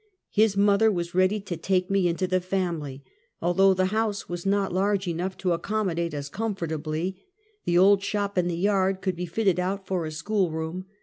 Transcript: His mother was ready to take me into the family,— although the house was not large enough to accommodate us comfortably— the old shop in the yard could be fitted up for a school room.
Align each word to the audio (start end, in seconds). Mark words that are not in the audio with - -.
His 0.31 0.57
mother 0.57 0.91
was 0.91 1.13
ready 1.13 1.39
to 1.41 1.55
take 1.55 1.91
me 1.91 2.07
into 2.07 2.25
the 2.25 2.41
family,— 2.41 3.03
although 3.39 3.75
the 3.75 3.93
house 3.93 4.27
was 4.27 4.47
not 4.47 4.73
large 4.73 5.07
enough 5.07 5.37
to 5.37 5.51
accommodate 5.53 6.15
us 6.15 6.27
comfortably— 6.27 7.21
the 7.65 7.77
old 7.77 8.01
shop 8.01 8.35
in 8.35 8.47
the 8.47 8.57
yard 8.57 9.03
could 9.03 9.15
be 9.15 9.27
fitted 9.27 9.59
up 9.59 9.85
for 9.85 10.07
a 10.07 10.11
school 10.11 10.49
room. 10.49 10.85